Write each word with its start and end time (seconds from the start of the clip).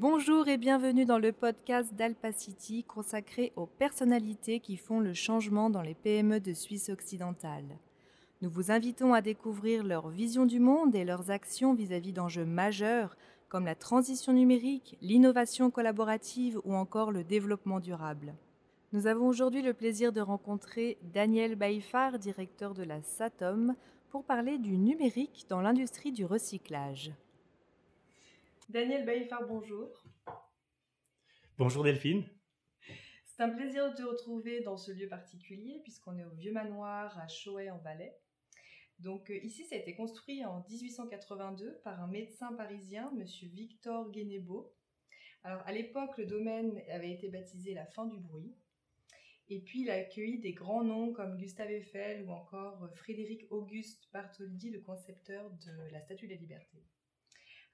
Bonjour 0.00 0.48
et 0.48 0.56
bienvenue 0.56 1.04
dans 1.04 1.18
le 1.18 1.30
podcast 1.30 1.92
d'Alpacity 1.92 2.84
consacré 2.84 3.52
aux 3.54 3.66
personnalités 3.66 4.58
qui 4.58 4.78
font 4.78 4.98
le 4.98 5.12
changement 5.12 5.68
dans 5.68 5.82
les 5.82 5.92
PME 5.92 6.40
de 6.40 6.54
Suisse 6.54 6.88
occidentale. 6.88 7.76
Nous 8.40 8.48
vous 8.48 8.70
invitons 8.70 9.12
à 9.12 9.20
découvrir 9.20 9.84
leur 9.84 10.08
vision 10.08 10.46
du 10.46 10.58
monde 10.58 10.94
et 10.94 11.04
leurs 11.04 11.30
actions 11.30 11.74
vis-à-vis 11.74 12.14
d'enjeux 12.14 12.46
majeurs 12.46 13.14
comme 13.50 13.66
la 13.66 13.74
transition 13.74 14.32
numérique, 14.32 14.96
l'innovation 15.02 15.70
collaborative 15.70 16.58
ou 16.64 16.72
encore 16.74 17.12
le 17.12 17.22
développement 17.22 17.78
durable. 17.78 18.32
Nous 18.94 19.06
avons 19.06 19.28
aujourd'hui 19.28 19.60
le 19.60 19.74
plaisir 19.74 20.14
de 20.14 20.22
rencontrer 20.22 20.96
Daniel 21.12 21.56
Baïfar, 21.56 22.18
directeur 22.18 22.72
de 22.72 22.84
la 22.84 23.02
SATOM, 23.02 23.74
pour 24.08 24.24
parler 24.24 24.56
du 24.56 24.78
numérique 24.78 25.44
dans 25.50 25.60
l'industrie 25.60 26.12
du 26.12 26.24
recyclage. 26.24 27.12
Daniel 28.70 29.04
Baïfar, 29.04 29.48
bonjour. 29.48 30.04
Bonjour 31.58 31.82
Delphine. 31.82 32.24
C'est 33.24 33.42
un 33.42 33.48
plaisir 33.48 33.90
de 33.90 33.96
te 33.96 34.02
retrouver 34.02 34.60
dans 34.60 34.76
ce 34.76 34.92
lieu 34.92 35.08
particulier 35.08 35.80
puisqu'on 35.82 36.16
est 36.16 36.24
au 36.24 36.30
Vieux 36.36 36.52
Manoir 36.52 37.18
à 37.18 37.26
Choët 37.26 37.68
en 37.72 37.78
Valais. 37.78 38.16
Donc 39.00 39.28
euh, 39.32 39.38
ici, 39.42 39.64
ça 39.64 39.74
a 39.74 39.78
été 39.78 39.96
construit 39.96 40.44
en 40.44 40.64
1882 40.68 41.80
par 41.82 42.00
un 42.00 42.06
médecin 42.06 42.52
parisien, 42.52 43.10
monsieur 43.16 43.48
Victor 43.48 44.08
Guénébeau. 44.12 44.72
Alors 45.42 45.66
à 45.66 45.72
l'époque, 45.72 46.16
le 46.16 46.26
domaine 46.26 46.80
avait 46.90 47.10
été 47.10 47.28
baptisé 47.28 47.74
la 47.74 47.86
fin 47.86 48.06
du 48.06 48.20
bruit. 48.20 48.54
Et 49.48 49.58
puis 49.62 49.80
il 49.80 49.90
a 49.90 49.94
accueilli 49.94 50.38
des 50.38 50.52
grands 50.52 50.84
noms 50.84 51.12
comme 51.12 51.38
Gustave 51.38 51.72
Eiffel 51.72 52.22
ou 52.22 52.30
encore 52.30 52.88
Frédéric 52.94 53.50
Auguste 53.50 54.08
Bartholdi, 54.12 54.70
le 54.70 54.80
concepteur 54.80 55.50
de 55.50 55.90
la 55.90 56.00
Statue 56.02 56.28
de 56.28 56.34
la 56.34 56.38
Liberté. 56.38 56.84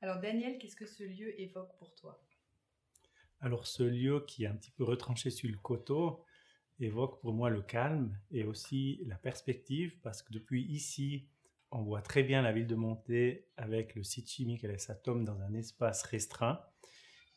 Alors 0.03 0.21
Daniel, 0.21 0.59
qu'est-ce 0.59 0.77
que 0.77 0.87
ce 0.87 1.05
lieu 1.05 1.39
évoque 1.41 1.77
pour 1.79 1.95
toi? 1.95 2.23
Alors 3.41 3.67
ce 3.67 3.83
lieu 3.83 4.25
qui 4.27 4.45
est 4.45 4.47
un 4.47 4.55
petit 4.55 4.71
peu 4.71 4.85
retranché 4.85 5.31
sur 5.31 5.51
le 5.51 5.57
coteau 5.57 6.25
évoque 6.79 7.21
pour 7.21 7.33
moi 7.33 7.49
le 7.49 7.63
calme 7.63 8.19
et 8.31 8.45
aussi 8.45 9.01
la 9.07 9.17
perspective 9.17 9.99
parce 10.03 10.23
que 10.23 10.33
depuis 10.33 10.63
ici, 10.65 11.27
on 11.71 11.83
voit 11.83 12.03
très 12.03 12.23
bien 12.23 12.43
la 12.43 12.53
ville 12.53 12.67
de 12.67 12.75
Montée 12.75 13.47
avec 13.57 13.95
le 13.95 14.03
site 14.03 14.29
chimique 14.31 14.65
et 14.65 14.69
les 14.69 14.91
atomes 14.91 15.25
dans 15.25 15.41
un 15.41 15.55
espace 15.55 16.03
restreint. 16.03 16.61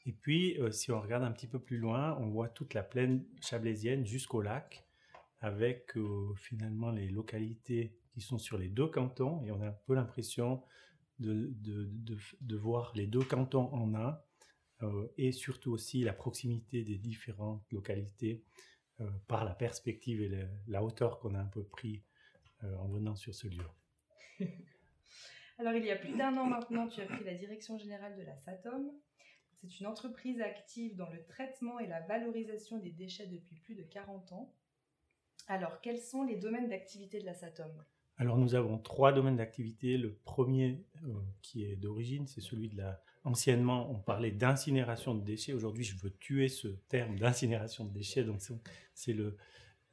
Et 0.06 0.12
puis, 0.12 0.60
euh, 0.60 0.72
si 0.72 0.92
on 0.92 1.00
regarde 1.00 1.24
un 1.24 1.32
petit 1.32 1.48
peu 1.48 1.60
plus 1.60 1.78
loin, 1.78 2.18
on 2.20 2.28
voit 2.28 2.50
toute 2.50 2.74
la 2.74 2.84
plaine 2.84 3.26
chablaisienne 3.42 4.06
jusqu'au 4.06 4.42
lac, 4.42 4.86
avec 5.42 5.96
euh, 5.98 6.34
finalement 6.36 6.92
les 6.92 7.10
localités 7.10 7.96
qui 8.12 8.22
sont 8.22 8.38
sur 8.38 8.58
les 8.58 8.70
deux 8.70 8.88
cantons, 8.88 9.44
et 9.46 9.52
on 9.52 9.62
a 9.62 9.68
un 9.68 9.78
peu 9.86 9.96
l'impression 9.96 10.64
de, 11.20 11.54
de, 12.42 12.56
voir 12.56 12.94
les 12.96 13.08
deux 13.08 13.24
cantons 13.24 13.74
en 13.74 13.94
un, 13.96 14.20
euh, 14.82 15.08
et 15.18 15.32
surtout 15.32 15.72
aussi 15.72 16.04
la 16.04 16.14
proximité 16.14 16.84
des 16.84 16.98
différentes 16.98 17.70
localités 17.72 18.44
euh, 19.02 19.10
par 19.28 19.44
la 19.44 19.54
perspective 19.54 20.22
et 20.22 20.48
la 20.68 20.84
hauteur 20.84 21.20
qu'on 21.20 21.36
a 21.36 21.40
un 21.40 21.46
peu 21.46 21.64
pris 21.64 22.04
euh, 22.64 22.76
en 22.78 22.88
venant 22.88 23.16
sur 23.16 23.36
ce 23.36 23.48
lieu. 23.48 23.66
Alors 25.58 25.74
il 25.74 25.84
y 25.84 25.92
a 25.92 25.98
plus 25.98 26.16
d'un 26.16 26.38
an 26.38 26.46
maintenant, 26.46 26.88
tu 26.88 27.02
as 27.02 27.06
pris 27.06 27.24
la 27.26 27.34
direction 27.34 27.78
générale 27.78 28.16
de 28.16 28.24
la 28.24 28.38
SATOM. 28.38 28.90
C'est 29.56 29.82
une 29.82 29.88
entreprise 29.88 30.40
active 30.40 30.96
dans 30.96 31.10
le 31.10 31.22
traitement 31.26 31.80
et 31.80 31.88
la 31.88 32.00
valorisation 32.02 32.78
des 32.78 32.92
déchets 32.92 33.28
depuis 33.28 33.58
plus 33.58 33.76
de 33.76 33.84
40 33.84 34.32
ans. 34.32 34.56
Alors, 35.48 35.82
quels 35.82 36.00
sont 36.00 36.24
les 36.24 36.38
domaines 36.38 36.70
d'activité 36.70 37.20
de 37.20 37.26
la 37.26 37.34
SATOM? 37.34 37.84
Alors 38.20 38.38
nous 38.38 38.54
avons 38.54 38.78
trois 38.78 39.14
domaines 39.14 39.38
d'activité. 39.38 39.98
Le 39.98 40.14
premier 40.14 40.84
euh, 41.06 41.14
qui 41.42 41.64
est 41.64 41.78
d'origine, 41.78 42.28
c'est 42.28 42.42
celui 42.42 42.68
de 42.68 42.78
la... 42.78 43.02
Anciennement, 43.26 43.92
on 43.92 44.00
parlait 44.00 44.32
d'incinération 44.32 45.14
de 45.14 45.24
déchets. 45.24 45.52
Aujourd'hui, 45.52 45.84
je 45.84 45.98
veux 45.98 46.10
tuer 46.10 46.48
ce 46.48 46.70
terme 46.88 47.20
d'incinération 47.20 47.84
de 47.84 47.94
déchets. 47.94 48.24
Donc 48.24 48.42
c'est 48.94 49.14
le, 49.14 49.38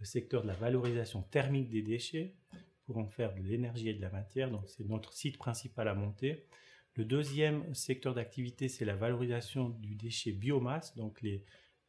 secteur 0.03 0.43
de 0.43 0.47
la 0.47 0.55
valorisation 0.55 1.23
thermique 1.23 1.69
des 1.69 1.83
déchets 1.83 2.37
pour 2.85 2.99
en 2.99 3.07
faire 3.07 3.35
de 3.35 3.43
l'énergie 3.43 3.89
et 3.89 3.95
de 3.95 4.01
la 4.01 4.11
matière. 4.11 4.51
Donc 4.51 4.69
c'est 4.69 4.89
notre 4.89 5.13
site 5.13 5.39
principal 5.39 5.89
à 5.89 5.95
monter. 5.95 6.47
Le 6.95 7.05
deuxième 7.05 7.75
secteur 7.75 8.15
d'activité, 8.15 8.69
c'est 8.69 8.85
la 8.85 8.95
valorisation 8.95 9.71
du 9.71 9.97
déchet 9.97 10.33
biomasse, 10.33 10.95
donc 10.95 11.21
les, 11.21 11.45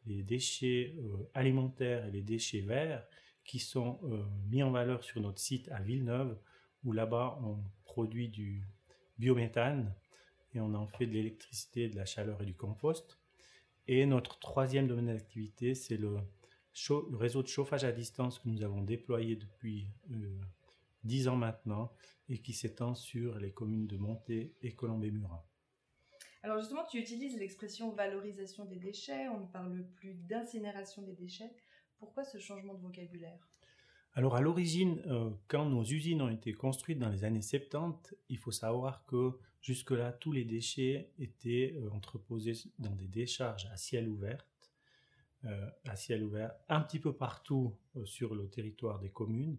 déchets 0.06 0.96
euh, 0.98 1.30
alimentaires 1.34 2.06
et 2.06 2.12
les 2.12 2.22
déchets 2.22 2.62
verts 2.62 3.06
qui 3.48 3.60
sont 3.60 4.00
euh, 4.04 4.24
mis 4.50 4.62
en 4.62 4.72
valeur 4.72 5.04
sur 5.04 5.20
notre 5.22 5.40
site 5.40 5.70
à 5.72 5.82
Villeneuve, 5.82 6.38
où 6.84 6.92
là-bas 6.92 7.40
on 7.44 7.58
produit 7.86 8.28
du 8.28 8.62
biométhane 9.18 9.96
et 10.54 10.60
on 10.60 10.74
en 10.76 10.86
fait 10.86 11.08
de 11.08 11.14
l'électricité, 11.14 11.90
de 11.90 11.96
la 11.96 12.06
chaleur 12.06 12.42
et 12.42 12.46
du 12.46 12.54
compost. 12.54 13.18
Et 13.88 14.06
notre 14.06 14.38
troisième 14.40 14.88
domaine 14.88 15.08
d'activité, 15.08 15.74
c'est 15.74 15.98
le, 15.98 16.18
réseau 17.14 17.42
de 17.42 17.48
chauffage 17.48 17.86
à 17.86 17.92
distance 17.92 18.38
que 18.40 18.50
nous 18.50 18.62
avons 18.62 18.82
déployé 18.82 19.38
depuis 19.38 19.88
euh, 20.12 20.40
dix 21.04 21.28
ans 21.28 21.38
maintenant 21.38 21.92
et 22.30 22.40
qui 22.40 22.54
s'étend 22.54 22.94
sur 22.96 23.40
les 23.40 23.52
communes 23.52 23.88
de 23.88 23.98
Montée 23.98 24.54
et 24.62 24.74
Colombé-Murat. 24.74 25.48
Alors 26.44 26.60
justement, 26.60 26.86
tu 26.86 27.00
utilises 27.00 27.38
l'expression 27.38 27.92
valorisation 27.92 28.66
des 28.66 28.78
déchets, 28.78 29.28
on 29.30 29.40
ne 29.40 29.48
parle 29.48 29.86
plus 29.96 30.14
d'incinération 30.14 31.02
des 31.02 31.14
déchets. 31.14 31.52
Pourquoi 32.00 32.24
ce 32.24 32.38
changement 32.38 32.74
de 32.74 32.82
vocabulaire? 32.82 33.48
Alors 34.14 34.36
à 34.36 34.42
l'origine, 34.42 35.02
euh, 35.08 35.30
quand 35.48 35.66
nos 35.66 35.84
usines 35.84 36.22
ont 36.22 36.30
été 36.30 36.54
construites 36.54 36.98
dans 36.98 37.10
les 37.10 37.24
années 37.24 37.42
70, 37.42 38.16
il 38.30 38.38
faut 38.38 38.52
savoir 38.52 39.06
que 39.06 39.38
jusque-là, 39.62 40.12
tous 40.12 40.32
les 40.32 40.44
déchets 40.44 41.12
étaient 41.20 41.76
euh, 41.78 41.90
entreposés 41.92 42.54
dans 42.80 42.96
des 42.96 43.08
décharges 43.08 43.68
à 43.72 43.78
ciel 43.78 44.10
ouvert, 44.10 44.46
euh, 45.46 45.70
à 45.86 45.96
ciel 45.96 46.24
ouvert, 46.24 46.52
un 46.68 46.82
petit 46.82 47.00
peu 47.00 47.14
partout 47.14 47.76
sur 48.06 48.34
le 48.34 48.50
territoire 48.50 49.00
des 49.00 49.10
communes, 49.10 49.58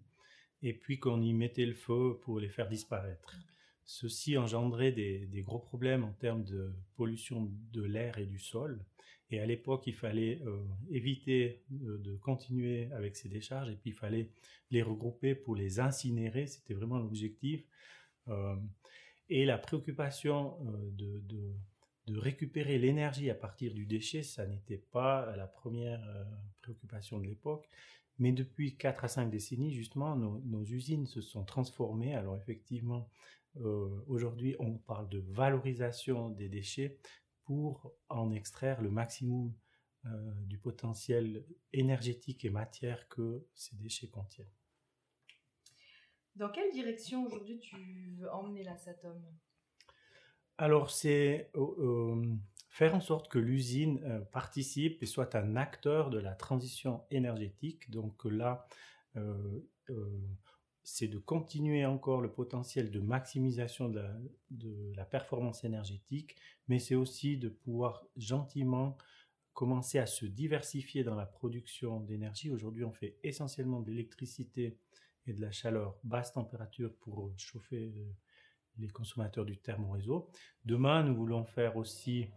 et 0.62 0.72
puis 0.72 0.98
qu'on 0.98 1.22
y 1.22 1.32
mettait 1.32 1.66
le 1.66 1.74
feu 1.74 2.18
pour 2.22 2.40
les 2.40 2.48
faire 2.48 2.68
disparaître. 2.68 3.36
Ceci 3.84 4.36
engendrait 4.36 4.92
des, 4.92 5.42
gros 5.46 5.60
problèmes 5.60 6.04
en 6.04 6.12
termes 6.12 6.44
de 6.44 6.74
pollution 6.96 7.50
de 7.72 7.82
l'air 7.82 8.18
et 8.18 8.26
du 8.26 8.38
sol. 8.38 8.84
Et 9.30 9.40
à 9.40 9.46
l'époque, 9.46 9.86
il 9.86 9.94
fallait 9.94 10.40
euh, 10.46 10.64
éviter 10.90 11.62
de, 11.70 12.16
continuer 12.16 12.90
avec 12.92 13.16
ces 13.16 13.28
décharges 13.28 13.70
et 13.70 13.76
puis 13.76 13.90
il 13.90 13.96
fallait 13.96 14.30
les 14.70 14.82
regrouper 14.82 15.34
pour 15.34 15.54
les 15.54 15.80
incinérer. 15.80 16.46
C'était 16.46 16.74
vraiment 16.74 16.98
l'objectif. 16.98 17.64
Euh, 18.28 18.56
et 19.28 19.44
la 19.44 19.58
préoccupation 19.58 20.56
euh, 20.66 20.90
de, 22.06 22.18
récupérer 22.18 22.78
l'énergie 22.78 23.28
à 23.28 23.34
partir 23.34 23.74
du 23.74 23.84
déchet, 23.84 24.22
ça 24.22 24.46
n'était 24.46 24.78
pas 24.78 25.36
la 25.36 25.46
première 25.46 26.00
préoccupation 26.62 27.18
de 27.18 27.26
l'époque. 27.26 27.68
Mais 28.18 28.32
depuis 28.32 28.76
4 28.76 29.04
à 29.04 29.08
5 29.08 29.30
décennies, 29.30 29.72
justement, 29.72 30.16
nos, 30.16 30.64
usines 30.64 31.06
se 31.06 31.20
sont 31.20 31.44
transformées. 31.44 32.14
Alors 32.14 32.36
effectivement, 32.36 33.08
euh, 33.60 33.88
aujourd'hui, 34.08 34.56
on 34.58 34.74
parle 34.74 35.08
de 35.08 35.18
valorisation 35.18 36.30
des 36.30 36.48
déchets 36.48 36.98
pour 37.48 37.94
en 38.10 38.30
extraire 38.30 38.82
le 38.82 38.90
maximum 38.90 39.54
euh, 40.04 40.08
du 40.42 40.58
potentiel 40.58 41.46
énergétique 41.72 42.44
et 42.44 42.50
matière 42.50 43.08
que 43.08 43.46
ces 43.54 43.74
déchets 43.76 44.10
contiennent. 44.10 44.52
Dans 46.36 46.50
quelle 46.50 46.70
direction 46.72 47.24
aujourd'hui 47.24 47.58
tu 47.58 48.14
veux 48.18 48.30
emmener 48.30 48.64
la 48.64 48.76
SATOM 48.76 49.24
Alors, 50.58 50.90
c'est 50.90 51.50
euh, 51.56 52.22
faire 52.68 52.94
en 52.94 53.00
sorte 53.00 53.30
que 53.30 53.38
l'usine 53.38 54.26
participe 54.30 55.02
et 55.02 55.06
soit 55.06 55.34
un 55.34 55.56
acteur 55.56 56.10
de 56.10 56.18
la 56.18 56.34
transition 56.34 57.02
énergétique. 57.10 57.90
Donc 57.90 58.26
là, 58.26 58.68
c'est 60.90 61.06
de 61.06 61.18
continuer 61.18 61.84
encore 61.84 62.22
le 62.22 62.32
potentiel 62.32 62.90
de 62.90 62.98
maximisation 62.98 63.90
de 63.90 64.94
la, 64.96 65.04
performance 65.04 65.62
énergétique, 65.62 66.34
mais 66.66 66.78
c'est 66.78 66.94
aussi 66.94 67.36
de 67.36 67.50
pouvoir 67.50 68.06
gentiment 68.16 68.96
commencer 69.52 69.98
à 69.98 70.06
se 70.06 70.24
diversifier 70.24 71.04
dans 71.04 71.14
la 71.14 71.26
production 71.26 72.00
d'énergie. 72.00 72.50
Aujourd'hui, 72.50 72.84
on 72.84 72.92
fait 72.92 73.18
essentiellement 73.22 73.80
de 73.80 73.90
l'électricité 73.90 74.78
et 75.26 75.34
de 75.34 75.42
la 75.42 75.50
chaleur 75.50 75.98
basse 76.04 76.32
température 76.32 76.94
pour 77.00 77.32
chauffer 77.36 77.92
les 78.78 78.88
consommateurs 78.88 79.44
du 79.44 79.58
thermoréseau. 79.58 80.30
Demain, 80.64 81.02
nous 81.02 81.14
voulons 81.14 81.44
faire 81.44 81.76
aussi 81.76 82.28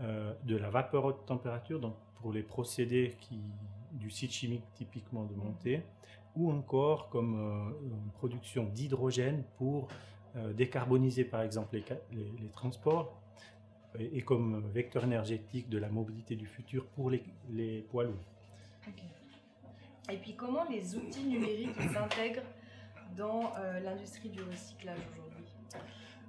euh, 0.00 0.34
de 0.42 0.56
la 0.56 0.68
vapeur 0.68 1.04
haute 1.04 1.26
température, 1.26 1.78
donc 1.78 1.96
pour 2.16 2.32
les 2.32 2.42
procédés 2.42 3.16
qui, 3.20 3.40
du 3.92 4.10
site 4.10 4.32
chimique 4.32 4.64
typiquement 4.74 5.26
de 5.26 5.34
montée, 5.34 5.84
ou 6.36 6.50
encore 6.50 7.08
comme 7.08 7.34
euh, 7.34 7.86
une 7.86 8.10
production 8.12 8.64
d'hydrogène 8.64 9.44
pour 9.58 9.88
euh, 10.36 10.52
décarboniser 10.52 11.24
par 11.24 11.42
exemple 11.42 11.76
les, 11.76 12.48
transports 12.52 13.20
et, 13.98 14.22
comme 14.22 14.68
vecteur 14.72 15.04
énergétique 15.04 15.68
de 15.68 15.78
la 15.78 15.88
mobilité 15.88 16.36
du 16.36 16.46
futur 16.46 16.86
pour 16.86 17.10
les, 17.10 17.24
les 17.50 17.82
poids 17.82 18.04
lourds. 18.04 18.24
Et 20.10 20.16
puis 20.16 20.34
comment 20.34 20.64
les 20.68 20.94
outils 20.96 21.24
numériques 21.24 21.80
s'intègrent 21.94 22.42
dans 23.16 23.52
euh, 23.58 23.80
l'industrie 23.80 24.28
du 24.28 24.42
recyclage 24.42 24.98
aujourd'hui? 25.12 25.44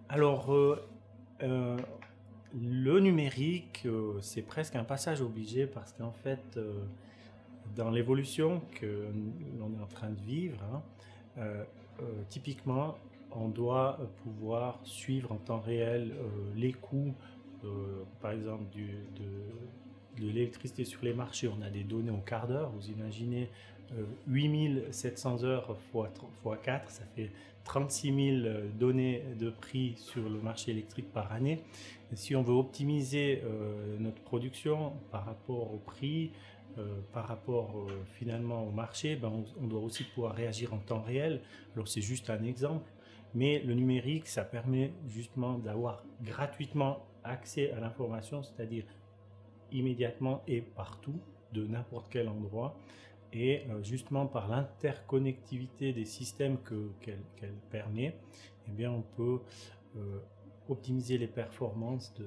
Alors, 0.10 0.52
le 2.54 3.00
numérique, 3.00 3.88
c'est 4.20 4.42
presque 4.42 4.76
un 4.76 4.84
passage 4.84 5.22
obligé 5.22 5.66
parce 5.68 5.94
qu'en 5.94 6.12
fait, 6.12 6.60
dans 7.76 7.90
l'évolution 7.90 8.62
que 8.80 9.08
l'on 9.60 9.72
est 9.78 9.82
en 9.82 9.88
train 9.88 10.10
de 10.10 10.22
vivre, 10.22 10.60
hein, 11.38 11.46
typiquement, 12.30 12.98
on 13.32 13.48
doit 13.48 14.00
pouvoir 14.24 14.80
suivre 14.84 15.32
en 15.32 15.38
temps 15.38 15.60
réel 15.60 16.14
les 16.56 16.74
coûts, 16.74 17.14
par 18.22 18.32
exemple, 18.32 18.66
de, 18.76 20.24
l'électricité 20.24 20.84
sur 20.84 21.04
les 21.04 21.14
marchés. 21.14 21.48
On 21.48 21.62
a 21.62 21.70
des 21.70 21.84
données 21.84 22.12
au 22.12 22.18
quart 22.18 22.48
d'heure. 22.48 22.70
Vous 22.72 22.90
imaginez 22.90 23.50
8700 24.28 25.44
heures 25.44 25.78
x 25.94 26.58
4, 26.64 26.90
ça 26.90 27.04
fait 27.16 27.32
36 27.64 28.42
000 28.44 28.54
données 28.80 29.24
de 29.40 29.50
prix 29.50 29.96
sur 29.98 30.28
le 30.28 30.40
marché 30.40 30.72
électrique 30.72 31.12
par 31.12 31.32
année. 31.32 31.60
si 32.14 32.36
on 32.36 32.42
veut 32.42 32.54
optimiser 32.54 33.42
euh, 33.44 33.98
notre 34.00 34.22
production 34.22 34.94
par 35.12 35.26
rapport 35.26 35.74
au 35.74 35.78
prix, 35.78 36.32
euh, 36.78 37.02
par 37.12 37.28
rapport 37.28 37.78
euh, 37.78 38.04
finalement 38.14 38.64
au 38.66 38.72
marché, 38.72 39.16
ben 39.16 39.44
on, 39.60 39.68
doit 39.68 39.82
aussi 39.82 40.04
pouvoir 40.04 40.34
réagir 40.34 40.74
en 40.74 40.78
temps 40.78 41.02
réel. 41.02 41.42
Alors 41.74 41.88
c'est 41.88 42.02
juste 42.02 42.30
un 42.30 42.44
exemple, 42.44 42.90
mais 43.34 43.60
le 43.60 43.74
numérique, 43.74 44.28
ça 44.28 44.44
permet 44.44 44.94
justement 45.08 45.58
d'avoir 45.58 46.06
gratuitement 46.22 47.06
accès 47.24 47.72
à 47.72 47.80
l'information, 47.80 48.42
c'est-à-dire 48.44 48.86
immédiatement 49.72 50.44
et 50.48 50.62
partout, 50.62 51.20
de 51.52 51.68
n'importe 51.68 52.08
quel 52.10 52.30
endroit. 52.30 52.78
Et 53.34 53.64
euh, 53.70 53.84
justement 53.84 54.26
par 54.26 54.48
l'interconnectivité 54.48 55.94
des 55.94 56.06
systèmes 56.06 56.58
qu'elle 57.02 57.54
permet, 57.70 58.16
eh 58.68 58.72
bien 58.72 58.92
on 58.92 59.02
peut 59.02 59.42
optimiser 60.70 61.18
les 61.18 61.28
performances 61.28 62.14
de, 62.16 62.26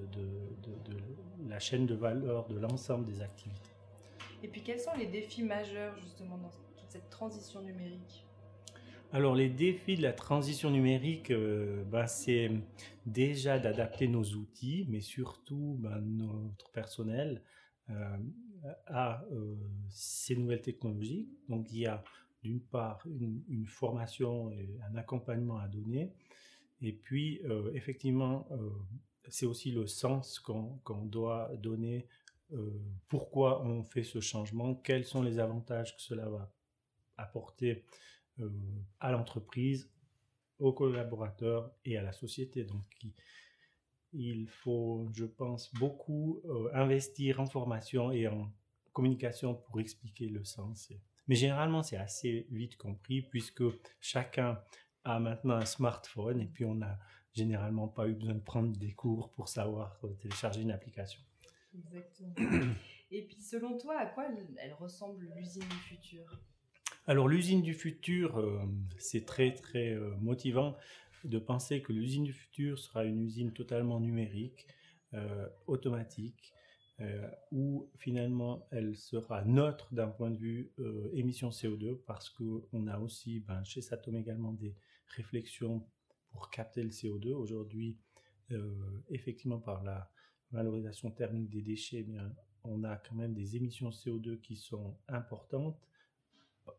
la 1.49 1.58
chaîne 1.58 1.87
de 1.87 1.94
valeur 1.94 2.47
de 2.47 2.58
l'ensemble 2.58 3.06
des 3.06 3.23
activités. 3.23 3.74
Et 4.44 4.49
puis 4.49 4.61
quels 4.61 4.79
sont 4.79 4.94
les 4.99 5.06
défis 5.06 5.43
majeurs 5.43 5.96
justement 6.00 6.37
dans 6.37 6.50
toute 6.76 6.91
cette 6.91 7.08
transition 7.08 7.62
numérique? 7.62 8.26
Alors 9.11 9.35
les 9.35 9.49
défis 9.49 9.96
de 9.96 10.02
la 10.02 10.12
transition 10.12 10.70
numérique, 10.70 11.32
ben, 11.32 12.06
c'est 12.06 12.50
déjà 13.06 13.58
d'adapter 13.58 14.06
nos 14.06 14.23
outils, 14.23 14.85
mais 14.91 15.00
surtout 15.00 15.79
ben, 15.79 15.99
notre 15.99 16.70
personnel 16.73 17.41
euh, 17.88 18.19
à 18.87 19.25
euh, 19.32 19.56
ces 19.88 20.37
nouvelles 20.37 20.61
technologies. 20.61 21.26
Donc 21.49 21.73
il 21.73 21.79
y 21.79 21.87
a 21.87 22.05
d'une 22.43 22.61
part 22.61 23.02
une, 23.06 23.64
formation 23.67 24.50
et 24.50 24.79
un 24.90 24.94
accompagnement 24.99 25.56
à 25.56 25.69
donner, 25.69 26.12
et 26.82 26.93
puis 26.93 27.40
effectivement 27.73 28.47
c'est 29.29 29.47
aussi 29.47 29.70
le 29.70 29.87
sens 29.87 30.38
qu'on 30.38 31.06
doit 31.06 31.50
donner, 31.56 32.06
pourquoi 33.08 33.64
on 33.64 33.82
fait 33.82 34.05
ce 34.05 34.20
changement, 34.20 34.75
quels 34.75 35.05
sont 35.05 35.23
les 35.23 35.38
avantages 35.38 35.96
que 35.96 36.02
cela 36.02 36.29
va 36.29 36.52
apporter 37.17 37.85
euh, 38.41 38.50
à 39.00 39.12
l'entreprise, 39.12 39.91
aux 40.58 40.73
collaborateurs 40.73 41.70
et 41.85 41.96
à 41.96 42.02
la 42.02 42.12
société. 42.12 42.64
Donc, 42.64 42.85
il 44.12 44.49
faut, 44.49 45.08
je 45.12 45.25
pense, 45.25 45.73
beaucoup 45.75 46.41
euh, 46.44 46.70
investir 46.75 47.41
en 47.41 47.46
formation 47.46 48.12
et 48.12 48.26
en 48.29 48.50
communication 48.93 49.55
pour 49.55 49.81
expliquer 49.81 50.29
le 50.29 50.44
sens. 50.44 50.93
Mais 51.26 51.35
généralement, 51.35 51.82
c'est 51.82 51.97
assez 51.97 52.47
vite 52.50 52.76
compris 52.76 53.23
puisque 53.23 53.64
chacun 54.00 54.61
a 55.05 55.19
maintenant 55.19 55.56
un 55.56 55.64
smartphone 55.64 56.40
et 56.40 56.47
puis 56.47 56.64
on 56.64 56.76
n'a 56.76 56.99
généralement 57.32 57.88
pas 57.88 58.08
eu 58.08 58.14
besoin 58.14 58.35
de 58.35 58.40
prendre 58.40 58.76
des 58.76 58.93
cours 58.93 59.31
pour 59.32 59.49
savoir 59.49 59.99
euh, 60.05 60.14
télécharger 60.14 60.62
une 60.62 60.70
application. 60.70 61.20
Exactement. 61.75 62.35
et 63.11 63.23
puis, 63.23 63.41
selon 63.41 63.76
toi, 63.79 63.99
à 63.99 64.06
quoi 64.06 64.26
elle 64.59 64.75
ressemble 64.75 65.29
l'usine 65.35 65.62
du 65.69 65.76
futur? 65.76 66.38
Alors 67.06 67.29
l'usine 67.29 67.61
du 67.61 67.75
futur, 67.75 68.38
euh, 68.38 68.62
c'est 68.99 69.26
très 69.26 69.53
très 69.53 69.93
euh, 69.93 70.17
motivant 70.21 70.75
de 71.25 71.38
penser 71.38 71.82
que 71.82 71.93
l'usine 71.93 72.25
du 72.25 72.32
futur 72.32 72.79
sera 72.79 73.05
une 73.05 73.21
usine 73.21 73.53
totalement 73.53 74.00
numérique, 74.00 74.67
euh, 75.12 75.49
automatique, 75.67 76.53
où 77.50 77.91
finalement 77.99 78.69
elle 78.71 78.94
sera 78.94 79.44
neutre 79.44 79.93
d'un 79.93 80.06
point 80.06 80.31
de 80.31 80.37
vue 80.37 80.71
émission 81.12 81.49
CO2 81.49 81.97
parce 82.06 82.31
qu'on 82.31 82.87
a 82.87 83.00
aussi 83.00 83.41
ben, 83.41 83.65
chez 83.65 83.81
Satom 83.81 84.15
également 84.15 84.53
des 84.53 84.76
réflexions 85.17 85.85
pour 86.31 86.50
capter 86.50 86.85
le 86.85 86.91
CO2. 86.91 87.32
Aujourd'hui, 87.32 87.99
effectivement 89.09 89.59
par 89.59 89.82
la 89.82 90.09
valorisation 90.54 91.10
thermique 91.10 91.50
des 91.50 91.62
déchets, 91.62 92.06
eh 92.08 92.18
on 92.64 92.82
a 92.84 92.96
quand 92.96 93.14
même 93.14 93.34
des 93.34 93.56
émissions 93.56 93.90
CO2 93.90 94.40
qui 94.40 94.56
sont 94.56 94.96
importantes 95.08 95.76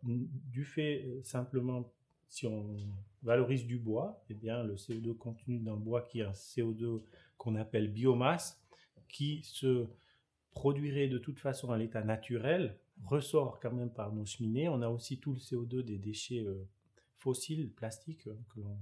du 0.03 0.65
fait 0.65 1.03
euh, 1.05 1.23
simplement, 1.23 1.93
si 2.27 2.47
on 2.47 2.77
valorise 3.21 3.65
du 3.65 3.77
bois, 3.77 4.23
eh 4.29 4.33
bien, 4.33 4.63
le 4.63 4.75
CO2 4.75 5.15
contenu 5.15 5.59
dans 5.59 5.75
le 5.75 5.81
bois 5.81 6.01
qui 6.01 6.21
est 6.21 6.23
un 6.23 6.31
CO2 6.31 7.01
qu'on 7.37 7.55
appelle 7.55 7.91
biomasse, 7.91 8.61
qui 9.07 9.43
se 9.43 9.87
produirait 10.53 11.07
de 11.07 11.17
toute 11.17 11.39
façon 11.39 11.71
à 11.71 11.77
l'état 11.77 12.03
naturel, 12.03 12.77
ressort 13.03 13.59
quand 13.59 13.73
même 13.73 13.91
par 13.91 14.13
nos 14.13 14.25
cheminées. 14.25 14.69
On 14.69 14.81
a 14.81 14.89
aussi 14.89 15.19
tout 15.19 15.33
le 15.33 15.39
CO2 15.39 15.83
des 15.83 15.97
déchets 15.97 16.43
euh, 16.43 16.67
fossiles, 17.17 17.69
plastiques, 17.69 18.27
euh, 18.27 18.35
que 18.49 18.61
l'on 18.61 18.77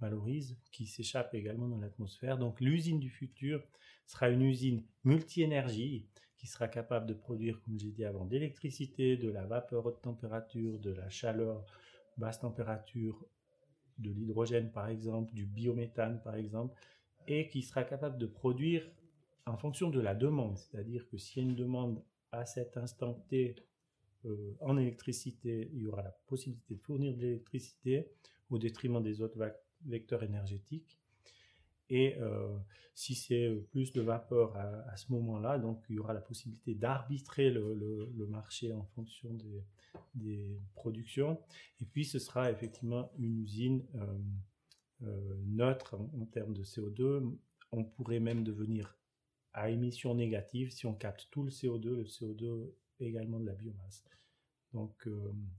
valorise, 0.00 0.58
qui 0.72 0.86
s'échappe 0.86 1.34
également 1.34 1.68
dans 1.68 1.78
l'atmosphère. 1.78 2.38
Donc 2.38 2.60
l'usine 2.60 3.00
du 3.00 3.10
futur 3.10 3.62
sera 4.06 4.28
une 4.28 4.42
usine 4.42 4.84
multi-énergie 5.04 6.06
qui 6.36 6.46
sera 6.46 6.68
capable 6.68 7.06
de 7.06 7.14
produire, 7.14 7.60
comme 7.62 7.78
j'ai 7.78 7.90
dit 7.90 8.04
avant, 8.04 8.24
d'électricité, 8.24 9.16
de 9.16 9.30
la 9.30 9.46
vapeur 9.46 9.86
haute 9.86 10.02
température, 10.02 10.78
de 10.78 10.92
la 10.92 11.08
chaleur 11.08 11.64
basse 12.18 12.40
température, 12.40 13.24
de 13.98 14.10
l'hydrogène 14.10 14.70
par 14.70 14.88
exemple, 14.88 15.32
du 15.32 15.46
biométhane 15.46 16.20
par 16.22 16.36
exemple, 16.36 16.74
et 17.26 17.48
qui 17.48 17.62
sera 17.62 17.84
capable 17.84 18.18
de 18.18 18.26
produire 18.26 18.88
en 19.46 19.56
fonction 19.56 19.90
de 19.90 20.00
la 20.00 20.14
demande. 20.14 20.58
C'est-à-dire 20.58 21.08
que 21.08 21.16
s'il 21.16 21.42
y 21.42 21.46
a 21.46 21.48
une 21.48 21.56
demande 21.56 22.02
à 22.32 22.44
cet 22.44 22.76
instant 22.76 23.14
T 23.28 23.56
euh, 24.24 24.56
en 24.60 24.76
électricité, 24.76 25.70
il 25.72 25.82
y 25.82 25.86
aura 25.86 26.02
la 26.02 26.14
possibilité 26.26 26.74
de 26.74 26.80
fournir 26.80 27.14
de 27.14 27.20
l'électricité 27.20 28.08
au 28.50 28.58
détriment 28.58 29.02
des 29.02 29.22
autres 29.22 29.38
vecteurs 29.84 30.22
énergétiques. 30.22 30.98
Et 31.88 32.16
euh, 32.18 32.56
si 32.94 33.14
c'est 33.14 33.48
plus 33.70 33.92
de 33.92 34.00
vapeur 34.00 34.56
à, 34.56 34.96
ce 34.96 35.12
moment-là, 35.12 35.58
donc 35.58 35.84
il 35.88 35.96
y 35.96 35.98
aura 35.98 36.12
la 36.12 36.20
possibilité 36.20 36.74
d'arbitrer 36.74 37.50
le, 37.50 38.26
marché 38.28 38.72
en 38.72 38.84
fonction 38.84 39.30
des, 40.14 40.58
productions. 40.74 41.40
Et 41.80 41.84
puis 41.84 42.04
ce 42.04 42.18
sera 42.18 42.50
effectivement 42.50 43.12
une 43.18 43.38
usine 43.38 43.84
euh, 43.94 44.18
euh, 45.02 45.36
neutre 45.46 45.94
en, 45.94 46.10
en, 46.20 46.26
termes 46.26 46.54
de 46.54 46.64
CO2. 46.64 47.36
On 47.72 47.84
pourrait 47.84 48.20
même 48.20 48.42
devenir 48.42 48.98
à 49.52 49.70
émission 49.70 50.14
négative 50.14 50.70
si 50.70 50.86
on 50.86 50.94
capte 50.94 51.28
tout 51.30 51.42
le 51.42 51.50
CO2, 51.50 51.88
le 51.96 52.04
CO2 52.04 52.72
également 53.00 53.38
de 53.38 53.46
la 53.46 53.54
biomasse. 53.54 54.04
Donc 54.72 55.08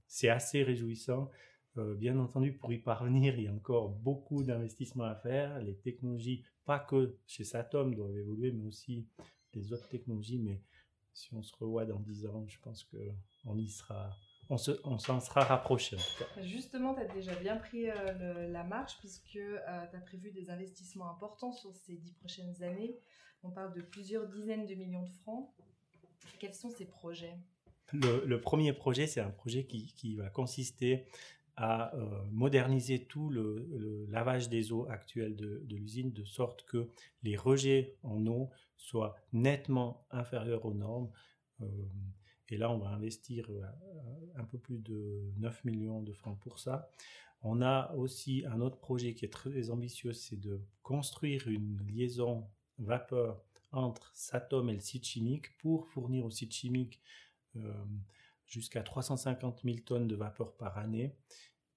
c'est 0.06 0.30
assez 0.30 0.62
réjouissant. 0.62 1.32
Euh, 1.78 1.96
bien 1.96 2.18
entendu, 2.18 2.54
pour 2.54 2.74
y 2.74 2.80
parvenir, 2.80 3.38
il 3.38 3.46
y 3.46 3.48
a 3.48 3.54
encore 3.54 3.90
beaucoup 3.90 4.44
d'investissements 4.44 5.04
à 5.04 5.16
faire. 5.16 5.60
Les 5.62 5.76
technologies, 5.76 6.44
pas 6.66 6.80
que 6.80 7.18
chez 7.28 7.44
Satom, 7.44 7.94
doivent 7.94 8.18
évoluer, 8.18 8.52
mais 8.52 8.66
aussi 8.66 9.08
les 9.54 9.72
autres 9.74 9.88
technologies. 9.90 10.40
Mais 10.40 10.62
si 11.14 11.34
on 11.34 11.42
se 11.42 11.56
revoit 11.56 11.86
dans 11.86 12.00
10 12.00 12.26
ans, 12.28 12.46
je 12.48 12.60
pense 12.60 12.84
qu'on 12.84 13.58
y 13.58 13.70
sera, 13.70 14.12
on 14.50 14.58
s'en 14.58 15.20
sera 15.20 15.42
rapproché 15.42 15.98
Justement, 16.42 16.94
tu 16.96 17.02
as 17.02 17.08
déjà 17.08 17.36
bien 17.36 17.58
pris 17.58 17.90
euh, 17.90 18.48
la 18.50 18.64
marche 18.64 18.98
puisque 19.00 19.36
euh, 19.36 19.58
tu 19.90 19.98
as 19.98 20.02
prévu 20.02 20.32
des 20.32 20.50
investissements 20.50 21.10
importants 21.10 21.52
sur 21.52 21.76
ces 21.76 21.98
10 21.98 22.14
prochaines 22.14 22.64
années. 22.64 22.98
On 23.44 23.52
parle 23.52 23.74
de 23.74 23.82
plusieurs 23.82 24.28
dizaines 24.28 24.66
de 24.66 24.76
millions 24.76 25.04
de 25.04 25.12
francs. 25.22 25.54
Quels 26.40 26.54
sont 26.54 26.70
ces 26.70 26.86
projets? 26.86 27.38
Le, 27.94 28.36
premier 28.42 28.74
projet, 28.74 29.08
c'est 29.08 29.22
un 29.22 29.30
projet 29.30 29.66
qui, 29.66 29.94
qui, 29.94 30.16
va 30.16 30.30
consister 30.30 31.08
à 31.58 31.96
euh, 31.96 32.24
moderniser 32.32 33.06
tout 33.06 33.30
le, 33.30 34.06
lavage 34.10 34.48
des 34.48 34.72
eaux 34.72 34.88
actuelles 34.90 35.36
de, 35.36 35.66
l'usine 35.68 36.14
de 36.14 36.24
sorte 36.24 36.64
que 36.66 36.90
les 37.24 37.36
rejets 37.36 37.98
en 38.04 38.26
eau 38.28 38.52
soient 38.78 39.16
nettement 39.34 40.06
inférieurs 40.12 40.66
aux 40.66 40.76
normes. 40.76 41.10
Euh, 41.62 41.66
et 42.50 42.58
là, 42.58 42.72
on 42.72 42.78
va 42.78 42.90
investir 42.90 43.50
euh, 43.50 43.64
un 44.36 44.44
peu 44.44 44.60
plus 44.60 44.78
de 44.78 45.34
9 45.38 45.66
millions 45.66 46.04
de 46.04 46.14
francs 46.14 46.40
pour 46.40 46.60
ça. 46.60 46.92
On 47.42 47.62
a 47.62 47.92
aussi 47.96 48.46
un 48.48 48.62
autre 48.62 48.78
projet 48.78 49.16
qui 49.16 49.26
est 49.26 49.34
très 49.34 49.72
ambitieux, 49.72 50.14
c'est 50.14 50.40
de 50.40 50.62
construire 50.84 51.48
une 51.48 51.80
liaison 51.88 52.48
vapeur 52.78 53.44
entre 53.72 54.12
Satom 54.16 54.70
et 54.70 54.74
le 54.74 54.80
site 54.80 55.06
chimique 55.06 55.58
pour 55.58 55.88
fournir 55.88 56.26
au 56.26 56.32
site 56.32 56.54
chimique 56.54 57.02
jusqu'à 58.48 58.82
350 58.82 59.62
000 59.64 59.78
tonnes 59.86 60.08
de 60.08 60.16
vapeur 60.16 60.54
par 60.54 60.78
année. 60.78 61.14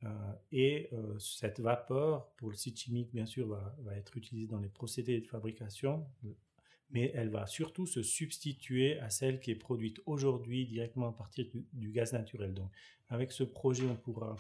Euh, 0.05 0.09
et 0.51 0.89
euh, 0.93 1.19
cette 1.19 1.61
vapeur, 1.61 2.31
pour 2.37 2.51
le 2.51 2.57
site 2.57 2.79
chimique, 2.79 3.13
bien 3.13 3.27
sûr, 3.27 3.49
va, 3.49 3.97
être 3.97 4.17
utilisée 4.17 4.47
dans 4.47 4.61
les 4.61 4.69
procédés 4.69 5.21
de 5.21 5.27
fabrication. 5.27 6.07
mais 6.91 7.13
elle 7.15 7.29
va 7.29 7.47
surtout 7.47 7.87
se 7.87 8.03
substituer 8.03 8.99
à 8.99 9.11
celle 9.11 9.39
qui 9.39 9.53
est 9.53 9.57
produite 9.57 10.01
aujourd'hui 10.07 10.67
directement 10.67 11.11
à 11.11 11.13
partir 11.13 11.47
du, 11.73 11.91
gaz 11.91 12.13
naturel. 12.13 12.55
Donc, 12.55 12.71
avec 13.09 13.31
ce 13.31 13.45
projet, 13.45 13.87
on 13.87 13.97
pourra, 13.97 14.35